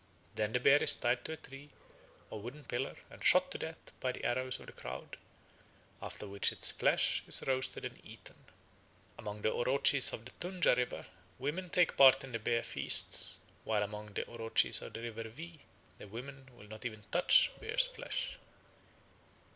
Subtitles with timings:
[0.33, 1.69] Then the bear is tied to a tree
[2.31, 5.15] or wooden pillar and shot to death by the arrows of the crowd,
[6.01, 8.45] after which its flesh is roasted and eaten.
[9.19, 11.05] Among the Orotchis of the Tundja River
[11.37, 15.59] women take part in the bear feasts, while among the Orotchis of the River Vi
[15.99, 18.39] the women will not even touch bear's flesh.